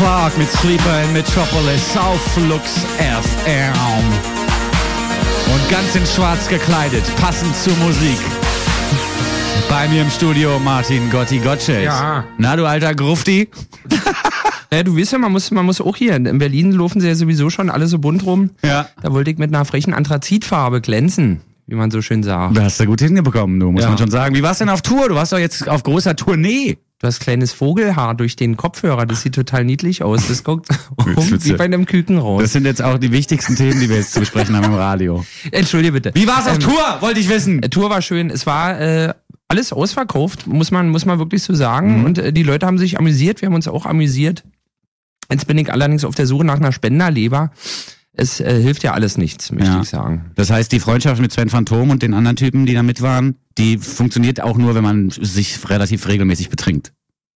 Clark 0.00 0.38
mit 0.38 0.48
Sleeper 0.48 1.02
in 1.04 1.12
Metropolis 1.12 1.94
auf 1.94 2.36
Lux 2.48 2.86
FM. 2.96 3.74
Und 5.52 5.70
ganz 5.70 5.94
in 5.94 6.06
schwarz 6.06 6.48
gekleidet, 6.48 7.02
passend 7.20 7.54
zur 7.54 7.76
Musik. 7.76 8.16
Bei 9.68 9.86
mir 9.88 10.00
im 10.00 10.10
Studio 10.10 10.58
Martin 10.58 11.10
Gotti 11.10 11.36
Gottschalk. 11.38 11.84
Ja. 11.84 12.24
Na, 12.38 12.56
du 12.56 12.64
alter 12.66 12.94
Grufti? 12.94 13.48
Ja, 14.72 14.84
du 14.84 14.96
weißt 14.96 15.10
ja, 15.14 15.18
man 15.18 15.32
muss, 15.32 15.50
man 15.50 15.66
muss 15.66 15.80
auch 15.80 15.96
hier. 15.96 16.14
In 16.14 16.38
Berlin 16.38 16.70
laufen 16.70 17.00
sie 17.00 17.08
ja 17.08 17.16
sowieso 17.16 17.50
schon 17.50 17.70
alle 17.70 17.88
so 17.88 17.98
bunt 17.98 18.24
rum. 18.24 18.50
Ja. 18.64 18.86
Da 19.02 19.12
wollte 19.12 19.28
ich 19.32 19.36
mit 19.36 19.52
einer 19.52 19.64
frechen 19.64 19.92
Anthrazitfarbe 19.92 20.80
glänzen, 20.80 21.40
wie 21.66 21.74
man 21.74 21.90
so 21.90 22.00
schön 22.02 22.22
sagt. 22.22 22.56
Du 22.56 22.62
hast 22.62 22.78
da 22.78 22.84
gut 22.84 23.00
hingekommen, 23.00 23.58
du, 23.58 23.72
muss 23.72 23.82
Ja. 23.82 23.88
man 23.88 23.98
schon 23.98 24.12
sagen. 24.12 24.36
Wie 24.36 24.44
war's 24.44 24.58
denn 24.58 24.68
auf 24.68 24.80
Tour? 24.80 25.08
Du 25.08 25.16
warst 25.16 25.32
doch 25.32 25.38
jetzt 25.40 25.68
auf 25.68 25.82
großer 25.82 26.14
Tournee. 26.14 26.78
Du 27.00 27.06
hast 27.06 27.20
kleines 27.20 27.54
Vogelhaar 27.54 28.14
durch 28.14 28.36
den 28.36 28.58
Kopfhörer. 28.58 29.06
Das 29.06 29.22
sieht 29.22 29.34
total 29.34 29.64
niedlich 29.64 30.02
aus. 30.02 30.28
Das 30.28 30.44
guckt 30.44 30.68
um, 30.96 31.16
wie 31.16 31.52
bei 31.54 31.64
einem 31.64 31.86
Küken 31.86 32.18
raus. 32.18 32.42
Das 32.42 32.52
sind 32.52 32.66
jetzt 32.66 32.82
auch 32.82 32.98
die 32.98 33.10
wichtigsten 33.10 33.56
Themen, 33.56 33.80
die 33.80 33.88
wir 33.88 33.96
jetzt 33.96 34.12
zu 34.12 34.20
besprechen 34.20 34.54
haben 34.54 34.66
im 34.66 34.74
Radio. 34.74 35.24
Entschuldige 35.50 35.92
bitte. 35.92 36.10
Wie 36.12 36.26
war's 36.26 36.46
auf 36.46 36.56
Ähm, 36.56 36.60
Tour? 36.60 36.98
Wollte 37.00 37.20
ich 37.20 37.30
wissen. 37.30 37.62
Die 37.62 37.70
Tour 37.70 37.88
war 37.88 38.02
schön. 38.02 38.28
Es 38.28 38.44
war 38.44 38.78
äh, 38.78 39.14
alles 39.48 39.72
ausverkauft, 39.72 40.46
muss 40.46 40.70
man, 40.70 40.90
muss 40.90 41.06
man 41.06 41.18
wirklich 41.18 41.42
so 41.42 41.54
sagen. 41.54 42.00
Mhm. 42.00 42.04
Und 42.04 42.18
äh, 42.18 42.32
die 42.34 42.42
Leute 42.42 42.66
haben 42.66 42.76
sich 42.76 42.98
amüsiert. 42.98 43.40
Wir 43.40 43.46
haben 43.46 43.54
uns 43.54 43.66
auch 43.66 43.86
amüsiert. 43.86 44.44
Jetzt 45.30 45.46
bin 45.46 45.56
ich 45.56 45.72
allerdings 45.72 46.04
auf 46.04 46.14
der 46.14 46.26
Suche 46.26 46.44
nach 46.44 46.56
einer 46.56 46.72
Spenderleber. 46.72 47.50
Es 48.20 48.38
äh, 48.38 48.60
hilft 48.60 48.82
ja 48.82 48.92
alles 48.92 49.16
nichts, 49.16 49.50
möchte 49.50 49.70
Ja. 49.70 49.80
ich 49.80 49.88
sagen. 49.88 50.30
Das 50.34 50.50
heißt, 50.50 50.70
die 50.72 50.78
Freundschaft 50.80 51.22
mit 51.22 51.32
Sven 51.32 51.48
Phantom 51.48 51.88
und 51.88 52.02
den 52.02 52.12
anderen 52.12 52.36
Typen, 52.36 52.66
die 52.66 52.74
da 52.74 52.82
mit 52.82 53.00
waren, 53.00 53.36
die 53.56 53.78
funktioniert 53.78 54.42
auch 54.42 54.58
nur, 54.58 54.74
wenn 54.74 54.84
man 54.84 55.08
sich 55.08 55.58
relativ 55.70 56.06
regelmäßig 56.06 56.50
betrinkt. 56.50 56.92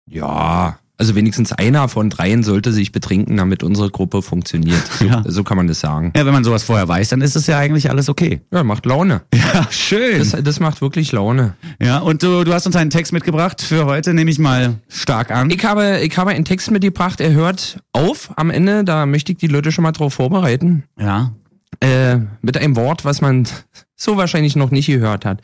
Ja, 0.06 0.78
also 0.96 1.14
wenigstens 1.16 1.52
einer 1.52 1.88
von 1.88 2.08
dreien 2.10 2.42
sollte 2.44 2.72
sich 2.72 2.92
betrinken, 2.92 3.36
damit 3.36 3.62
unsere 3.62 3.90
Gruppe 3.90 4.22
funktioniert. 4.22 4.80
So, 4.98 5.04
Ja. 5.06 5.22
so 5.26 5.42
kann 5.44 5.56
man 5.56 5.66
das 5.66 5.80
sagen. 5.80 6.12
Ja, 6.16 6.24
wenn 6.24 6.32
man 6.32 6.44
sowas 6.44 6.62
vorher 6.62 6.86
weiß, 6.86 7.08
dann 7.08 7.20
ist 7.20 7.34
es 7.36 7.46
ja 7.48 7.58
eigentlich 7.58 7.90
alles 7.90 8.08
okay. 8.08 8.40
Ja, 8.52 8.62
macht 8.64 8.86
Laune. 8.86 9.22
Ja, 9.54 9.66
schön. 9.70 10.18
Das, 10.18 10.36
das 10.42 10.60
macht 10.60 10.80
wirklich 10.80 11.12
Laune. 11.12 11.54
ja, 11.80 11.98
und 11.98 12.22
du, 12.22 12.44
du 12.44 12.52
hast 12.52 12.66
uns 12.66 12.76
einen 12.76 12.90
Text 12.90 13.12
mitgebracht 13.12 13.60
für 13.62 13.84
heute, 13.86 14.14
nehme 14.14 14.30
ich 14.30 14.38
mal 14.38 14.76
stark 14.88 15.30
an. 15.30 15.50
Ich 15.50 15.64
habe, 15.64 16.00
ich 16.00 16.16
habe 16.16 16.30
einen 16.30 16.44
Text 16.44 16.70
mitgebracht, 16.70 17.20
er 17.20 17.32
hört 17.32 17.78
auf 17.92 18.30
am 18.36 18.50
Ende, 18.50 18.84
da 18.84 19.06
möchte 19.06 19.32
ich 19.32 19.38
die 19.38 19.46
Leute 19.48 19.70
schon 19.72 19.82
mal 19.82 19.92
drauf 19.92 20.14
vorbereiten. 20.14 20.84
ja. 20.98 21.32
Äh, 21.80 22.18
mit 22.40 22.56
einem 22.56 22.76
Wort, 22.76 23.04
was 23.04 23.20
man 23.20 23.48
so 23.96 24.16
wahrscheinlich 24.16 24.56
noch 24.56 24.70
nicht 24.70 24.86
gehört 24.86 25.24
hat. 25.24 25.40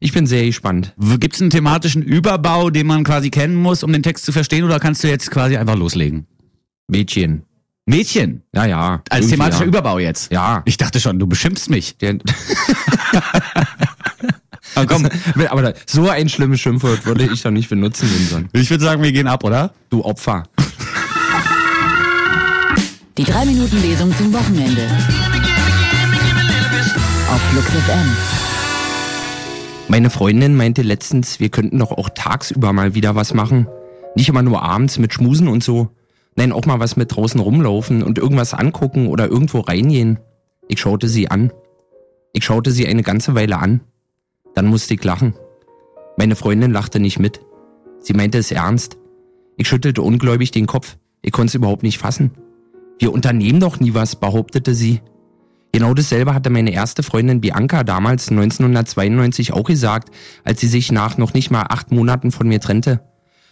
Ich 0.00 0.12
bin 0.12 0.26
sehr 0.26 0.44
gespannt. 0.44 0.94
Gibt 1.18 1.34
es 1.34 1.40
einen 1.40 1.50
thematischen 1.50 2.02
Überbau, 2.02 2.70
den 2.70 2.86
man 2.86 3.04
quasi 3.04 3.30
kennen 3.30 3.56
muss, 3.56 3.82
um 3.82 3.92
den 3.92 4.02
Text 4.02 4.24
zu 4.24 4.32
verstehen, 4.32 4.64
oder 4.64 4.78
kannst 4.80 5.02
du 5.04 5.08
jetzt 5.08 5.30
quasi 5.30 5.56
einfach 5.56 5.76
loslegen? 5.76 6.26
Mädchen. 6.88 7.42
Mädchen. 7.86 8.42
Ja, 8.54 8.66
ja. 8.66 9.02
Als 9.10 9.28
thematischer 9.28 9.62
ja. 9.62 9.68
Überbau 9.68 9.98
jetzt. 9.98 10.32
Ja. 10.32 10.62
Ich 10.64 10.76
dachte 10.76 11.00
schon, 11.00 11.18
du 11.18 11.26
beschimpfst 11.26 11.68
mich. 11.68 11.96
Der, 11.98 12.18
Aber 14.74 14.86
komm, 14.86 15.08
aber 15.50 15.62
da, 15.62 15.72
so 15.86 16.08
ein 16.08 16.28
schlimmes 16.28 16.60
Schimpfwort 16.60 17.06
würde 17.06 17.28
ich 17.32 17.42
doch 17.42 17.50
nicht 17.50 17.68
benutzen, 17.68 18.08
Winson. 18.12 18.48
ich 18.52 18.70
würde 18.70 18.84
sagen, 18.84 19.02
wir 19.02 19.12
gehen 19.12 19.28
ab, 19.28 19.44
oder? 19.44 19.72
Du 19.90 20.04
Opfer. 20.04 20.44
Die 23.16 23.24
3-Minuten-Lesung 23.24 24.16
zum 24.16 24.32
Wochenende. 24.32 24.88
Auf 27.34 27.40
Flux 27.40 27.66
FM. 27.66 28.16
Meine 29.88 30.08
Freundin 30.08 30.54
meinte 30.54 30.82
letztens, 30.82 31.40
wir 31.40 31.48
könnten 31.48 31.80
doch 31.80 31.90
auch 31.90 32.10
tagsüber 32.14 32.72
mal 32.72 32.94
wieder 32.94 33.16
was 33.16 33.34
machen. 33.34 33.66
Nicht 34.14 34.28
immer 34.28 34.42
nur 34.42 34.62
abends 34.62 35.00
mit 35.00 35.12
Schmusen 35.12 35.48
und 35.48 35.64
so. 35.64 35.88
Nein, 36.36 36.52
auch 36.52 36.64
mal 36.64 36.78
was 36.78 36.94
mit 36.94 37.16
draußen 37.16 37.40
rumlaufen 37.40 38.04
und 38.04 38.18
irgendwas 38.18 38.54
angucken 38.54 39.08
oder 39.08 39.26
irgendwo 39.26 39.58
reingehen. 39.58 40.20
Ich 40.68 40.78
schaute 40.78 41.08
sie 41.08 41.28
an. 41.28 41.52
Ich 42.32 42.44
schaute 42.44 42.70
sie 42.70 42.86
eine 42.86 43.02
ganze 43.02 43.34
Weile 43.34 43.58
an. 43.58 43.80
Dann 44.54 44.66
musste 44.66 44.94
ich 44.94 45.02
lachen. 45.02 45.34
Meine 46.16 46.36
Freundin 46.36 46.70
lachte 46.70 47.00
nicht 47.00 47.18
mit. 47.18 47.40
Sie 47.98 48.12
meinte 48.12 48.38
es 48.38 48.52
ernst. 48.52 48.96
Ich 49.56 49.66
schüttelte 49.66 50.02
ungläubig 50.02 50.52
den 50.52 50.66
Kopf. 50.66 50.98
Ich 51.20 51.32
konnte 51.32 51.48
es 51.48 51.54
überhaupt 51.56 51.82
nicht 51.82 51.98
fassen. 51.98 52.30
Wir 53.00 53.12
unternehmen 53.12 53.58
doch 53.58 53.80
nie 53.80 53.92
was, 53.92 54.14
behauptete 54.14 54.72
sie. 54.72 55.00
Genau 55.74 55.92
dasselbe 55.92 56.34
hatte 56.34 56.50
meine 56.50 56.72
erste 56.72 57.02
Freundin 57.02 57.40
Bianca 57.40 57.82
damals 57.82 58.28
1992 58.28 59.52
auch 59.52 59.64
gesagt, 59.64 60.14
als 60.44 60.60
sie 60.60 60.68
sich 60.68 60.92
nach 60.92 61.18
noch 61.18 61.34
nicht 61.34 61.50
mal 61.50 61.66
acht 61.68 61.90
Monaten 61.90 62.30
von 62.30 62.46
mir 62.46 62.60
trennte. 62.60 63.00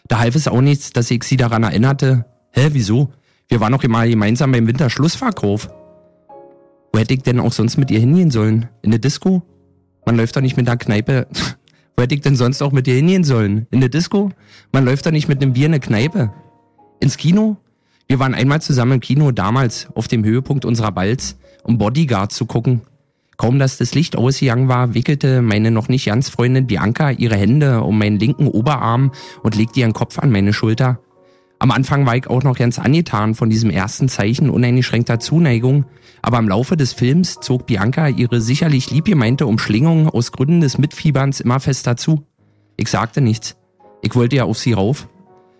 Da 0.07 0.21
half 0.21 0.37
es 0.37 0.47
auch 0.47 0.61
nichts, 0.61 0.93
dass 0.93 1.11
ich 1.11 1.25
sie 1.25 1.37
daran 1.37 1.65
erinnerte. 1.65 2.25
Hä, 2.53 2.69
wieso? 2.75 3.09
Wir 3.49 3.59
waren 3.59 3.73
noch 3.73 3.83
mal 3.89 4.09
gemeinsam 4.09 4.53
beim 4.53 4.69
Winterschlussverkauf. 4.69 5.69
Wo 6.93 7.01
hätte 7.01 7.13
ich 7.13 7.23
denn 7.25 7.41
auch 7.41 7.53
sonst 7.53 7.77
mit 7.77 7.91
ihr 7.91 7.99
hingehen 7.99 8.31
sollen? 8.31 8.69
In 8.83 8.93
eine 8.93 9.01
Disco? 9.01 9.43
Man 10.07 10.17
läuft 10.17 10.37
doch 10.37 10.43
nicht 10.43 10.57
mit 10.57 10.69
einer 10.69 10.77
Kneipe. 10.77 11.27
Wo 11.97 12.05
hätte 12.05 12.15
ich 12.15 12.21
denn 12.21 12.37
sonst 12.37 12.63
auch 12.63 12.71
mit 12.71 12.87
ihr 12.87 12.95
hingehen 12.95 13.25
sollen? 13.25 13.67
In 13.73 13.81
eine 13.81 13.91
Disco? 13.91 14.31
Man 14.71 14.85
läuft 14.85 15.07
doch 15.07 15.11
nicht 15.11 15.27
mit 15.27 15.43
einem 15.43 15.55
Bier 15.55 15.67
in 15.67 15.73
eine 15.73 15.81
Kneipe. 15.81 16.33
Ins 17.01 17.17
Kino? 17.17 17.57
Wir 18.07 18.21
waren 18.21 18.35
einmal 18.35 18.63
zusammen 18.63 18.93
im 18.93 19.01
Kino 19.01 19.33
damals, 19.33 19.89
auf 19.95 20.07
dem 20.07 20.25
Höhepunkt 20.25 20.65
unserer 20.65 20.93
Balz, 20.93 21.37
um 21.65 21.79
Bodyguard 21.79 22.33
zu 22.33 22.47
gucken. 22.47 22.83
Kaum 23.37 23.59
dass 23.59 23.79
das 23.79 23.95
Licht 23.95 24.17
ausgegangen 24.17 24.69
war, 24.69 24.95
wickelte 24.95 25.43
meine 25.43 25.71
noch 25.71 25.89
nicht 25.89 26.07
ganz 26.07 26.29
Freundin 26.29 26.67
Bianca 26.67 27.11
ihre 27.11 27.37
Hände 27.37 27.83
um 27.83 27.99
meinen 27.99 28.19
linken 28.19 28.47
Oberarm 28.47 29.13
und 29.43 29.57
legte 29.57 29.81
ihren 29.81 29.93
Kopf 29.93 30.19
an 30.19 30.31
meine 30.31 30.53
Schulter. 30.53 31.01
Am 31.59 31.71
Anfang 31.71 32.07
war 32.07 32.17
ich 32.17 32.29
auch 32.29 32.43
noch 32.43 32.57
ganz 32.59 32.79
angetan 32.79 33.35
von 33.35 33.49
diesem 33.49 33.71
ersten 33.71 34.09
Zeichen 34.09 34.51
uneingeschränkter 34.51 35.21
Zuneigung, 35.21 35.85
aber 36.21 36.39
im 36.39 36.49
Laufe 36.49 36.77
des 36.77 36.93
Films 36.93 37.39
zog 37.41 37.67
Bianca 37.67 38.09
ihre 38.09 38.41
sicherlich 38.41 38.91
liebgemeinte 38.91 39.47
Umschlingung 39.47 40.09
aus 40.09 40.33
Gründen 40.33 40.61
des 40.61 40.79
Mitfieberns 40.79 41.41
immer 41.41 41.61
fester 41.61 41.97
zu. 41.97 42.27
Ich 42.77 42.89
sagte 42.89 43.21
nichts. 43.21 43.57
Ich 44.03 44.15
wollte 44.17 44.37
ja 44.37 44.45
auf 44.45 44.59
sie 44.59 44.73
rauf. 44.73 45.09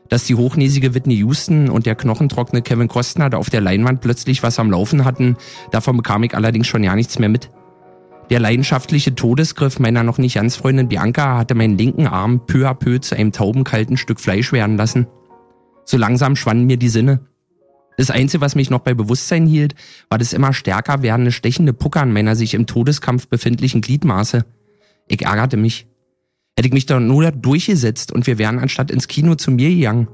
Dass 0.09 0.25
die 0.25 0.35
hochnäsige 0.35 0.95
Whitney 0.95 1.17
Houston 1.17 1.71
und 1.71 1.87
der 1.87 1.95
knochentrockene 1.95 2.63
Kevin 2.63 2.89
Costner 2.89 3.31
da 3.31 3.39
auf 3.39 3.51
der 3.51 3.61
Leinwand 3.61 4.01
plötzlich 4.01 4.43
was 4.43 4.59
am 4.59 4.71
Laufen 4.71 5.05
hatten, 5.05 5.37
davon 5.71 5.97
bekam 5.97 6.23
ich 6.23 6.35
allerdings 6.35 6.67
schon 6.67 6.85
ja 6.85 6.95
nichts 6.95 7.19
mehr 7.19 7.29
mit. 7.29 7.51
Der 8.31 8.41
leidenschaftliche 8.41 9.15
Todesgriff 9.15 9.79
meiner 9.79 10.03
noch 10.03 10.19
nicht 10.19 10.37
ganz 10.37 10.57
Freundin 10.57 10.89
Bianca 10.89 11.39
hatte 11.39 11.55
meinen 11.55 11.77
linken 11.77 12.07
Arm 12.07 12.47
peu 12.47 12.69
à 12.69 12.75
peu 12.75 12.99
zu 12.99 13.17
einem 13.17 13.33
taubenkalten 13.33 13.97
Stück 13.97 14.21
Fleisch 14.21 14.53
werden 14.53 14.77
lassen. 14.77 15.07
So 15.85 15.97
langsam 15.97 16.37
schwanden 16.37 16.67
mir 16.67 16.77
die 16.77 16.89
Sinne. 16.89 17.21
Das 17.99 18.11
Einzige, 18.11 18.41
was 18.41 18.55
mich 18.55 18.71
noch 18.71 18.81
bei 18.81 18.95
Bewusstsein 18.95 19.47
hielt, 19.47 19.75
war 20.09 20.19
das 20.19 20.33
immer 20.33 20.53
stärker 20.53 21.03
werdende 21.03 21.33
stechende 21.33 21.73
Puckern 21.73 22.13
meiner 22.13 22.37
sich 22.37 22.55
im 22.55 22.67
Todeskampf 22.67 23.29
befindlichen 23.29 23.83
Gliedmaße. 23.83 24.45
Ich 25.09 25.23
ärgerte 25.23 25.57
mich. 25.57 25.87
Hätte 26.57 26.69
ich 26.69 26.75
mich 26.75 26.87
doch 26.87 27.01
nur 27.01 27.31
durchgesetzt 27.31 28.13
und 28.13 28.27
wir 28.27 28.39
wären 28.39 28.59
anstatt 28.59 28.91
ins 28.91 29.09
Kino 29.09 29.35
zu 29.37 29.51
mir 29.51 29.71
gegangen, 29.71 30.09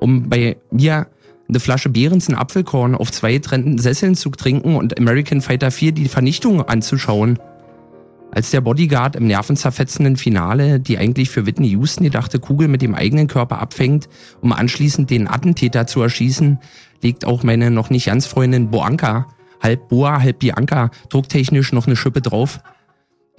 um 0.00 0.28
bei 0.28 0.58
mir 0.70 1.08
eine 1.48 1.60
Flasche 1.60 1.88
Behrens, 1.88 2.28
Apfelkorn 2.28 2.94
auf 2.94 3.10
zwei 3.10 3.32
getrennten 3.32 3.78
Sesseln 3.78 4.14
zu 4.14 4.28
trinken 4.30 4.76
und 4.76 4.98
American 4.98 5.40
Fighter 5.40 5.70
4 5.70 5.92
die 5.92 6.08
Vernichtung 6.08 6.60
anzuschauen. 6.62 7.38
Als 8.30 8.50
der 8.50 8.60
Bodyguard 8.60 9.16
im 9.16 9.26
nervenzerfetzenden 9.26 10.16
Finale 10.16 10.78
die 10.78 10.98
eigentlich 10.98 11.30
für 11.30 11.46
Whitney 11.46 11.68
Houston 11.68 12.04
gedachte 12.04 12.38
Kugel 12.38 12.68
mit 12.68 12.82
dem 12.82 12.94
eigenen 12.94 13.26
Körper 13.26 13.58
abfängt, 13.58 14.10
um 14.42 14.52
anschließend 14.52 15.08
den 15.08 15.26
Attentäter 15.26 15.86
zu 15.86 16.02
erschießen, 16.02 16.58
legt 17.02 17.24
auch 17.24 17.42
meine 17.42 17.70
noch 17.70 17.88
nicht 17.88 18.06
ganz 18.06 18.26
Freundin 18.26 18.70
Boanka, 18.70 19.28
halb 19.62 19.88
Boa, 19.88 20.20
halb 20.20 20.40
Bianca, 20.40 20.90
drucktechnisch 21.08 21.72
noch 21.72 21.86
eine 21.86 21.96
Schippe 21.96 22.20
drauf. 22.20 22.60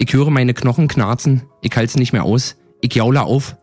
Ich 0.02 0.14
höre 0.14 0.30
meine 0.30 0.54
Knochen 0.54 0.88
knarzen, 0.88 1.42
ich 1.60 1.76
halte 1.76 1.98
nicht 1.98 2.14
mehr 2.14 2.24
aus, 2.24 2.56
ich 2.80 2.94
jaule 2.94 3.22
auf. 3.22 3.58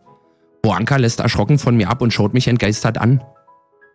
Boanka 0.62 0.96
lässt 0.96 1.18
erschrocken 1.18 1.58
von 1.58 1.76
mir 1.76 1.90
ab 1.90 2.00
und 2.00 2.12
schaut 2.12 2.32
mich 2.32 2.46
entgeistert 2.46 2.96
an. 2.96 3.24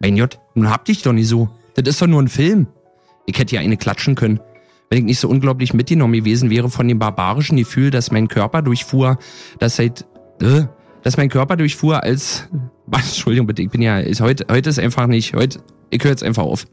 Mein 0.01 0.18
Gott, 0.18 0.40
nun 0.54 0.69
hab 0.69 0.84
dich 0.84 1.01
doch 1.04 1.13
nicht 1.13 1.30
so. 1.30 1.48
Das 1.75 1.88
ist 1.88 2.01
doch 2.01 2.07
nur 2.07 2.22
ein 2.22 2.28
Film. 2.28 2.68
Ich 3.28 3.40
hätte 3.40 3.56
ja 3.56 3.62
eine 3.62 3.78
klatschen 3.78 4.16
können, 4.16 4.42
wenn 4.90 5.00
ich 5.00 5.06
nicht 5.06 5.22
so 5.22 5.30
unglaublich 5.30 5.74
mitgenommen 5.74 6.16
gewesen 6.16 6.50
wäre 6.50 6.69
von 6.69 6.86
dem 6.86 7.00
barbarischen 7.00 7.56
Gefühl, 7.56 7.92
dass 7.92 8.12
mein 8.12 8.28
Körper 8.28 8.62
durchfuhr, 8.62 9.19
das 9.60 9.78
seit, 9.78 10.06
äh, 10.42 10.63
dass 11.01 11.16
mein 11.16 11.30
Körper 11.30 11.56
durchfuhr 11.56 12.04
als, 12.04 12.50
Entschuldigung 12.92 13.48
bitte, 13.48 13.62
ich 13.62 13.69
bin 13.69 13.81
ja, 13.81 14.00
ist 14.00 14.19
heute, 14.19 14.48
heute 14.51 14.69
ist 14.69 14.80
einfach 14.80 15.07
nicht, 15.07 15.34
heute, 15.34 15.63
ich 15.92 16.04
höre 16.04 16.12
jetzt 16.12 16.24
einfach 16.24 16.44
auf. 16.44 16.66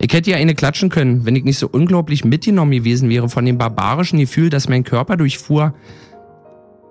Ich 0.00 0.12
hätte 0.12 0.30
ja 0.30 0.36
eine 0.36 0.54
klatschen 0.54 0.90
können, 0.90 1.24
wenn 1.24 1.36
ich 1.36 1.44
nicht 1.44 1.58
so 1.58 1.68
unglaublich 1.68 2.24
mitgenommen 2.24 2.72
gewesen 2.72 3.08
wäre 3.08 3.28
von 3.28 3.44
dem 3.46 3.58
barbarischen 3.58 4.18
Gefühl, 4.18 4.50
dass 4.50 4.68
mein 4.68 4.84
Körper 4.84 5.16
durchfuhr, 5.16 5.74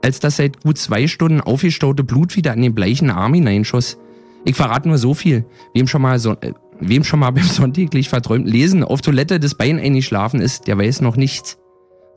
als 0.02 0.20
das 0.20 0.38
seit 0.38 0.62
gut 0.64 0.78
zwei 0.78 1.08
Stunden 1.08 1.40
aufgestaute 1.42 2.04
Blut 2.04 2.36
wieder 2.36 2.54
in 2.54 2.62
den 2.62 2.74
bleichen 2.76 3.10
Arm 3.12 3.34
hineinschoss. 3.36 3.98
Ich 4.46 4.56
verrate 4.56 4.90
nur 4.90 4.98
so 4.98 5.14
viel. 5.14 5.46
Wem 5.74 5.88
schon 5.88 6.02
mal 6.02 6.20
so, 6.20 6.32
äh, 6.42 6.54
wem 6.80 7.04
schon 7.04 7.20
mal 7.20 7.32
beim 7.34 7.44
sonntäglich 7.44 8.10
verträumten 8.10 8.52
Lesen 8.52 8.84
auf 8.84 9.02
Toilette 9.02 9.40
das 9.40 9.56
Bein 9.56 9.80
eingeschlafen 9.80 10.42
ist, 10.42 10.68
der 10.68 10.78
weiß 10.78 11.02
noch 11.02 11.16
nichts. 11.16 11.58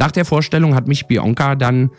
Nach 0.00 0.10
der 0.10 0.24
Vorstellung 0.24 0.74
hat 0.74 0.88
mich 0.88 1.06
Bianca 1.06 1.54
dann 1.54 1.90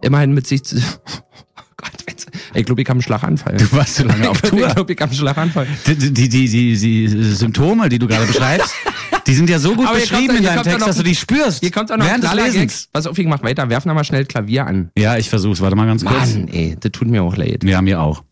immerhin 0.00 0.32
mit 0.32 0.46
sich 0.46 0.64
zu, 0.64 0.76
oh 0.76 1.62
Gott, 1.76 1.92
wenn's- 2.06 2.26
Ich 2.54 2.64
glaube, 2.64 2.82
ich 2.82 2.88
habe 2.88 2.96
einen 2.96 3.02
Schlaganfall. 3.02 3.56
Du 3.56 3.72
warst 3.72 3.96
so 3.96 4.04
lange 4.06 4.30
auf 4.30 4.42
Ich 4.42 4.50
Tour. 4.50 4.68
glaube, 4.68 4.92
ich 4.92 5.00
habe 5.00 5.10
einen 5.10 5.18
Schlaganfall. 5.18 5.66
Die, 5.86 5.96
die, 5.96 6.28
die, 6.28 6.48
die, 6.48 6.76
die 6.78 7.08
Symptome, 7.34 7.88
die 7.88 7.98
du 7.98 8.06
gerade 8.06 8.26
beschreibst, 8.26 8.72
die 9.26 9.34
sind 9.34 9.50
ja 9.50 9.58
so 9.58 9.74
gut 9.74 9.92
beschrieben 9.92 10.36
in 10.36 10.44
deinem 10.44 10.62
Text, 10.62 10.80
noch- 10.80 10.86
dass 10.86 10.96
du 10.96 11.02
die 11.02 11.14
spürst. 11.14 11.60
Hier 11.60 11.70
kommt 11.70 11.90
auch 11.90 11.96
noch 11.96 12.06
während 12.06 12.22
des. 12.24 12.32
Lesens. 12.34 12.88
Pass 12.92 13.06
auf, 13.06 13.18
ich 13.18 13.26
mach 13.26 13.42
weiter. 13.42 13.68
Werf 13.68 13.84
noch 13.86 13.94
mal 13.94 14.04
schnell 14.04 14.24
Klavier 14.24 14.66
an. 14.66 14.90
Ja, 14.96 15.16
ich 15.16 15.28
versuch's. 15.28 15.60
Warte 15.60 15.76
mal 15.76 15.86
ganz 15.86 16.04
kurz. 16.04 16.34
Mann, 16.34 16.48
ey, 16.48 16.76
das 16.78 16.92
tut 16.92 17.08
mir 17.08 17.22
auch 17.22 17.36
leid. 17.36 17.64
Wir 17.64 17.76
haben 17.76 17.86
hier 17.86 18.00
auch. 18.00 18.22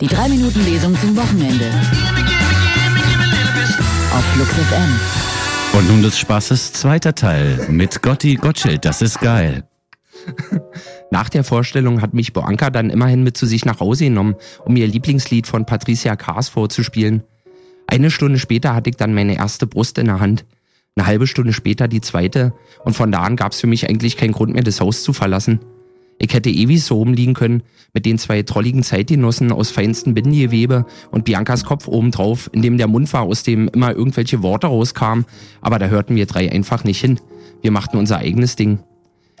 Die 0.00 0.06
3 0.06 0.28
Minuten 0.28 0.64
Lesung 0.64 0.94
zum 1.00 1.16
Wochenende. 1.16 1.70
Auf 4.12 4.24
Flux 4.34 4.50
FM. 4.50 5.78
Und 5.78 5.88
nun 5.88 6.02
des 6.02 6.18
Spaßes 6.18 6.72
zweiter 6.72 7.14
Teil 7.14 7.66
mit 7.70 8.02
Gotti 8.02 8.36
Gottschild. 8.36 8.84
Das 8.84 9.02
ist 9.02 9.20
geil. 9.20 9.64
Nach 11.10 11.28
der 11.28 11.44
Vorstellung 11.44 12.02
hat 12.02 12.14
mich 12.14 12.32
Boanka 12.32 12.70
dann 12.70 12.90
immerhin 12.90 13.22
mit 13.22 13.36
zu 13.36 13.46
sich 13.46 13.64
nach 13.64 13.80
Hause 13.80 14.04
genommen, 14.04 14.34
um 14.64 14.76
ihr 14.76 14.88
Lieblingslied 14.88 15.46
von 15.46 15.64
Patricia 15.64 16.16
Kaas 16.16 16.48
vorzuspielen. 16.48 17.22
Eine 17.86 18.10
Stunde 18.10 18.38
später 18.38 18.74
hatte 18.74 18.90
ich 18.90 18.96
dann 18.96 19.14
meine 19.14 19.36
erste 19.36 19.66
Brust 19.66 19.98
in 19.98 20.06
der 20.06 20.20
Hand. 20.20 20.44
Eine 20.96 21.06
halbe 21.06 21.26
Stunde 21.26 21.52
später 21.52 21.88
die 21.88 22.00
zweite. 22.00 22.52
Und 22.84 22.96
von 22.96 23.12
da 23.12 23.20
an 23.20 23.36
gab 23.36 23.52
es 23.52 23.60
für 23.60 23.66
mich 23.66 23.88
eigentlich 23.88 24.16
keinen 24.16 24.32
Grund 24.32 24.54
mehr, 24.54 24.64
das 24.64 24.80
Haus 24.80 25.02
zu 25.02 25.12
verlassen. 25.12 25.60
Ich 26.18 26.32
hätte 26.32 26.50
ewig 26.50 26.82
so 26.82 26.96
rumliegen 26.96 27.34
können, 27.34 27.62
mit 27.92 28.06
den 28.06 28.18
zwei 28.18 28.42
trolligen 28.42 28.82
Zeitgenossen 28.82 29.52
aus 29.52 29.70
feinstem 29.70 30.14
Bindengewebe 30.14 30.86
und 31.10 31.24
Biancas 31.24 31.64
Kopf 31.64 31.86
obendrauf, 31.88 32.48
in 32.52 32.62
dem 32.62 32.78
der 32.78 32.88
Mund 32.88 33.12
war, 33.12 33.22
aus 33.22 33.42
dem 33.42 33.68
immer 33.68 33.92
irgendwelche 33.92 34.42
Worte 34.42 34.66
rauskamen. 34.66 35.26
Aber 35.60 35.78
da 35.78 35.86
hörten 35.86 36.16
wir 36.16 36.26
drei 36.26 36.50
einfach 36.50 36.84
nicht 36.84 37.00
hin. 37.00 37.20
Wir 37.60 37.70
machten 37.70 37.98
unser 37.98 38.18
eigenes 38.18 38.56
Ding. 38.56 38.80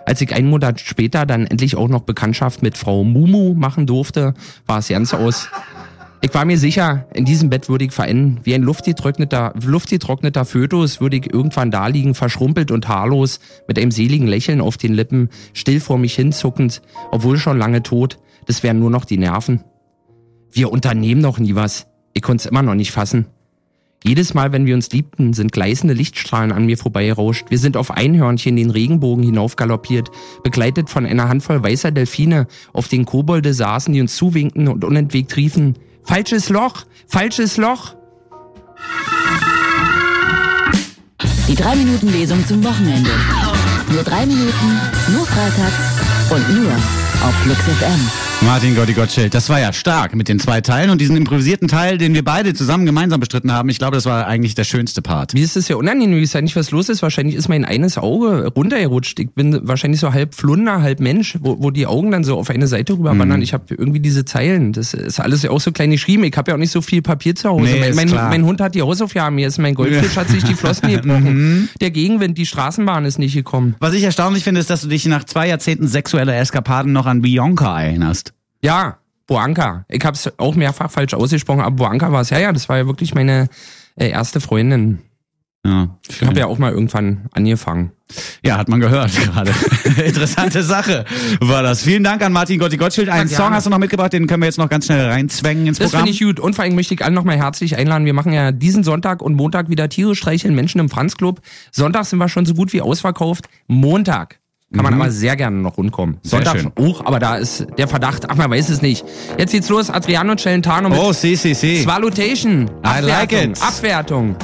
Als 0.06 0.20
ich 0.20 0.32
einen 0.32 0.48
Monat 0.48 0.80
später 0.80 1.26
dann 1.26 1.46
endlich 1.46 1.76
auch 1.76 1.88
noch 1.88 2.02
Bekanntschaft 2.02 2.62
mit 2.62 2.78
Frau 2.78 3.02
Mumu 3.02 3.54
machen 3.54 3.86
durfte, 3.86 4.34
war 4.64 4.78
es 4.78 4.88
ganz 4.88 5.12
aus. 5.12 5.48
Ich 6.22 6.32
war 6.32 6.44
mir 6.44 6.58
sicher, 6.58 7.06
in 7.12 7.24
diesem 7.24 7.50
Bett 7.50 7.68
würde 7.68 7.84
ich 7.84 7.92
verenden. 7.92 8.38
Wie 8.44 8.54
ein 8.54 8.62
luftgetrockneter, 8.62 9.52
luftgetrockneter 9.60 10.44
Fötus 10.44 11.00
würde 11.00 11.16
ich 11.16 11.32
irgendwann 11.32 11.72
da 11.72 11.88
liegen, 11.88 12.14
verschrumpelt 12.14 12.70
und 12.70 12.86
haarlos, 12.88 13.40
mit 13.66 13.78
einem 13.78 13.90
seligen 13.90 14.28
Lächeln 14.28 14.60
auf 14.60 14.76
den 14.76 14.94
Lippen, 14.94 15.28
still 15.52 15.80
vor 15.80 15.98
mich 15.98 16.14
hinzuckend, 16.14 16.82
obwohl 17.10 17.36
schon 17.36 17.58
lange 17.58 17.82
tot. 17.82 18.18
Das 18.46 18.62
wären 18.62 18.78
nur 18.78 18.90
noch 18.90 19.04
die 19.04 19.18
Nerven. 19.18 19.64
Wir 20.52 20.70
unternehmen 20.70 21.20
noch 21.20 21.38
nie 21.38 21.56
was. 21.56 21.88
Ich 22.14 22.22
konnte 22.22 22.42
es 22.42 22.46
immer 22.46 22.62
noch 22.62 22.74
nicht 22.74 22.92
fassen. 22.92 23.26
Jedes 24.04 24.34
Mal, 24.34 24.52
wenn 24.52 24.66
wir 24.66 24.74
uns 24.74 24.90
liebten, 24.90 25.32
sind 25.32 25.52
gleißende 25.52 25.94
Lichtstrahlen 25.94 26.52
an 26.52 26.66
mir 26.66 26.78
vorbeirauscht. 26.78 27.46
Wir 27.48 27.58
sind 27.58 27.76
auf 27.76 27.90
Einhörnchen 27.90 28.54
den 28.54 28.70
Regenbogen 28.70 29.24
hinaufgaloppiert, 29.24 30.10
begleitet 30.44 30.90
von 30.90 31.06
einer 31.06 31.28
Handvoll 31.28 31.62
weißer 31.62 31.90
Delfine, 31.90 32.46
auf 32.72 32.88
denen 32.88 33.04
Kobolde 33.04 33.52
saßen, 33.52 33.92
die 33.92 34.00
uns 34.00 34.14
zuwinkten 34.16 34.68
und 34.68 34.84
unentwegt 34.84 35.36
riefen, 35.36 35.74
falsches 36.02 36.50
Loch, 36.50 36.84
falsches 37.08 37.56
Loch. 37.56 37.96
Die 41.48 41.54
3 41.54 41.76
Minuten 41.76 42.12
Lesung 42.12 42.46
zum 42.46 42.62
Wochenende. 42.62 43.10
Nur 43.90 44.02
3 44.02 44.26
Minuten, 44.26 44.80
nur 45.14 45.26
freitags 45.26 46.30
und 46.30 46.60
nur 46.60 46.70
auf 47.22 47.34
Flux 47.42 47.60
FM. 47.60 48.10
Martin 48.46 48.76
Gotti 48.76 48.92
Gottschild, 48.92 49.34
das 49.34 49.48
war 49.48 49.58
ja 49.58 49.72
stark 49.72 50.14
mit 50.14 50.28
den 50.28 50.38
zwei 50.38 50.60
Teilen 50.60 50.90
und 50.90 51.00
diesen 51.00 51.16
improvisierten 51.16 51.66
Teil, 51.66 51.98
den 51.98 52.14
wir 52.14 52.24
beide 52.24 52.54
zusammen 52.54 52.86
gemeinsam 52.86 53.18
bestritten 53.18 53.50
haben. 53.50 53.68
Ich 53.70 53.78
glaube, 53.78 53.96
das 53.96 54.06
war 54.06 54.28
eigentlich 54.28 54.54
der 54.54 54.62
schönste 54.62 55.02
Part. 55.02 55.34
Mir 55.34 55.42
ist 55.42 55.56
es 55.56 55.66
ja 55.66 55.74
unangenehm, 55.74 56.22
ich 56.22 56.32
weiß 56.32 56.42
nicht, 56.42 56.54
was 56.54 56.70
los 56.70 56.88
ist. 56.88 57.02
Wahrscheinlich 57.02 57.34
ist 57.34 57.48
mein 57.48 57.64
eines 57.64 57.98
Auge 57.98 58.46
runtergerutscht. 58.46 59.18
Ich 59.18 59.30
bin 59.30 59.66
wahrscheinlich 59.66 60.00
so 60.00 60.12
halb 60.12 60.32
Flunder, 60.32 60.80
halb 60.80 61.00
Mensch, 61.00 61.36
wo, 61.40 61.60
wo 61.60 61.72
die 61.72 61.88
Augen 61.88 62.12
dann 62.12 62.22
so 62.22 62.38
auf 62.38 62.48
eine 62.48 62.68
Seite 62.68 62.92
rüber 62.92 63.18
wandern. 63.18 63.42
Ich 63.42 63.52
habe 63.52 63.64
irgendwie 63.74 63.98
diese 63.98 64.24
Zeilen. 64.24 64.72
Das 64.72 64.94
ist 64.94 65.18
alles 65.18 65.42
ja 65.42 65.50
auch 65.50 65.60
so 65.60 65.72
klein 65.72 65.90
geschrieben. 65.90 66.22
Ich 66.22 66.36
habe 66.36 66.52
ja 66.52 66.54
auch 66.54 66.60
nicht 66.60 66.72
so 66.72 66.82
viel 66.82 67.02
Papier 67.02 67.34
zu 67.34 67.48
Hause. 67.48 67.64
Nee, 67.64 67.92
mein, 67.94 67.96
mein, 67.96 68.10
mein 68.14 68.44
Hund 68.44 68.60
hat 68.60 68.76
die 68.76 68.82
Hausaufgaben. 68.82 69.34
Mir 69.34 69.48
ist 69.48 69.58
mein 69.58 69.74
Goldfisch 69.74 70.16
hat 70.16 70.28
sich 70.28 70.44
die 70.44 70.54
Flossen 70.54 70.88
gebrochen. 70.92 71.68
Der 71.80 71.90
Gegenwind, 71.90 72.38
die 72.38 72.46
Straßenbahn 72.46 73.06
ist 73.06 73.18
nicht 73.18 73.34
gekommen. 73.34 73.74
Was 73.80 73.92
ich 73.92 74.04
erstaunlich 74.04 74.44
finde, 74.44 74.60
ist, 74.60 74.70
dass 74.70 74.82
du 74.82 74.88
dich 74.88 75.04
nach 75.06 75.24
zwei 75.24 75.48
Jahrzehnten 75.48 75.88
sexueller 75.88 76.36
Eskapaden 76.36 76.92
noch 76.92 77.06
an 77.06 77.22
Bianca 77.22 77.82
erinnerst. 77.82 78.35
Ja, 78.66 78.98
Boanka. 79.28 79.84
Ich 79.88 80.04
habe 80.04 80.14
es 80.16 80.32
auch 80.38 80.54
mehrfach 80.56 80.90
falsch 80.90 81.14
ausgesprochen, 81.14 81.60
aber 81.60 81.76
Boanka 81.76 82.10
war 82.12 82.20
es. 82.20 82.30
Ja, 82.30 82.38
ja, 82.38 82.52
das 82.52 82.68
war 82.68 82.76
ja 82.78 82.86
wirklich 82.86 83.14
meine 83.14 83.48
äh, 83.96 84.08
erste 84.10 84.40
Freundin. 84.40 84.98
Ja, 85.64 85.88
Ich 86.08 86.22
habe 86.22 86.38
ja 86.38 86.46
auch 86.46 86.58
mal 86.58 86.70
irgendwann 86.72 87.26
angefangen. 87.32 87.90
ja, 88.44 88.56
hat 88.56 88.68
man 88.68 88.78
gehört 88.78 89.10
gerade. 89.16 89.52
Interessante 90.04 90.62
Sache 90.62 91.04
war 91.40 91.64
das. 91.64 91.82
Vielen 91.82 92.04
Dank 92.04 92.22
an 92.22 92.32
Martin 92.32 92.60
Gotti 92.60 92.76
Gottschild. 92.76 93.08
Einen. 93.08 93.28
Song 93.28 93.50
hast 93.50 93.66
du 93.66 93.70
noch 93.70 93.78
mitgebracht, 93.78 94.12
den 94.12 94.28
können 94.28 94.42
wir 94.42 94.46
jetzt 94.46 94.58
noch 94.58 94.68
ganz 94.68 94.86
schnell 94.86 95.04
reinzwängen 95.08 95.66
ins 95.66 95.78
Das 95.78 95.90
Programm. 95.90 96.06
finde 96.06 96.12
ich 96.12 96.20
gut. 96.24 96.38
Und 96.38 96.54
vor 96.54 96.64
allem 96.64 96.76
möchte 96.76 96.94
ich 96.94 97.04
alle 97.04 97.14
nochmal 97.14 97.36
herzlich 97.36 97.76
einladen. 97.76 98.04
Wir 98.04 98.12
machen 98.14 98.32
ja 98.32 98.52
diesen 98.52 98.84
Sonntag 98.84 99.22
und 99.22 99.34
Montag 99.34 99.68
wieder 99.68 99.88
Tiere 99.88 100.14
streicheln 100.14 100.54
Menschen 100.54 100.80
im 100.80 100.88
Franz 100.88 101.16
Club. 101.16 101.40
Sonntag 101.72 102.04
sind 102.04 102.18
wir 102.20 102.28
schon 102.28 102.46
so 102.46 102.54
gut 102.54 102.72
wie 102.72 102.80
ausverkauft. 102.80 103.48
Montag 103.66 104.38
kann 104.74 104.82
man 104.82 104.94
aber 104.94 105.10
sehr 105.12 105.36
gerne 105.36 105.58
noch 105.58 105.78
rundkommen. 105.78 106.18
Sehr 106.22 106.42
Sonntag 106.42 106.60
schön. 106.60 106.72
auch, 106.76 107.04
aber 107.06 107.20
da 107.20 107.36
ist 107.36 107.66
der 107.78 107.86
Verdacht, 107.86 108.28
ach 108.28 108.34
man 108.34 108.50
weiß 108.50 108.68
es 108.68 108.82
nicht. 108.82 109.04
Jetzt 109.38 109.52
geht's 109.52 109.68
los, 109.68 109.90
Adriano 109.90 110.34
Celentano 110.34 110.88
mit 110.88 110.98
oh, 110.98 111.12
si, 111.12 111.36
si, 111.36 111.54
si. 111.54 111.82
Swalutation. 111.82 112.68
I 112.84 113.00
like 113.00 113.32
Abwertung, 113.32 113.50
it. 113.50 113.62
Abwertung. 113.62 114.36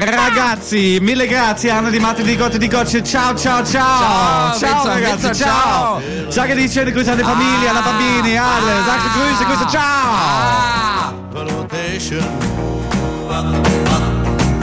Ragazzi, 0.00 1.00
mille 1.02 1.26
grazie, 1.26 1.70
Anna 1.70 1.90
di 1.90 1.98
Martin 2.00 2.24
di 2.24 2.36
Gotti 2.36 2.58
di 2.58 2.68
Gottschild. 2.68 3.04
Ciao, 3.04 3.34
ciao, 3.36 3.62
ciao. 3.62 4.54
Ciao, 4.54 4.58
ciao 4.58 4.82
Pizza, 4.82 4.94
ragazzi, 4.94 5.28
Pizza, 5.28 5.44
ciao. 5.44 6.00
ciao. 6.00 6.30
Sage 6.30 6.54
die 6.56 6.68
schöne 6.68 6.92
Grüße 6.92 7.12
an 7.12 7.18
die 7.18 7.24
Familie, 7.24 7.68
alle 7.68 7.82
Bambini, 7.82 8.38
alle. 8.38 8.84
Sagst 8.86 9.06
du 9.06 9.10
Grüße, 9.20 9.44
Grüße, 9.44 9.66
ciao. 9.68 9.82
Ah. 9.82 11.12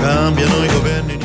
Cambiano 0.04 0.64
i 0.64 0.68
governi 0.68 1.23